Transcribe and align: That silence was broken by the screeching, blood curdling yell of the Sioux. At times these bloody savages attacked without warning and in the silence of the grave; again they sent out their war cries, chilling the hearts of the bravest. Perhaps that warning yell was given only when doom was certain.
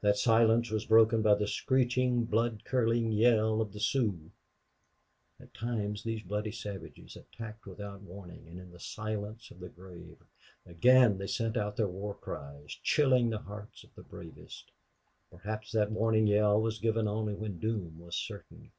That 0.00 0.16
silence 0.16 0.70
was 0.70 0.86
broken 0.86 1.20
by 1.20 1.34
the 1.34 1.46
screeching, 1.46 2.24
blood 2.24 2.64
curdling 2.64 3.12
yell 3.12 3.60
of 3.60 3.74
the 3.74 3.78
Sioux. 3.78 4.30
At 5.38 5.52
times 5.52 6.02
these 6.02 6.22
bloody 6.22 6.50
savages 6.50 7.14
attacked 7.14 7.66
without 7.66 8.00
warning 8.00 8.48
and 8.48 8.58
in 8.58 8.70
the 8.70 8.80
silence 8.80 9.50
of 9.50 9.60
the 9.60 9.68
grave; 9.68 10.16
again 10.64 11.18
they 11.18 11.26
sent 11.26 11.58
out 11.58 11.76
their 11.76 11.88
war 11.88 12.14
cries, 12.14 12.72
chilling 12.82 13.28
the 13.28 13.36
hearts 13.40 13.84
of 13.84 13.94
the 13.94 14.02
bravest. 14.02 14.72
Perhaps 15.30 15.72
that 15.72 15.92
warning 15.92 16.26
yell 16.26 16.58
was 16.58 16.78
given 16.78 17.06
only 17.06 17.34
when 17.34 17.58
doom 17.58 17.98
was 17.98 18.16
certain. 18.16 18.72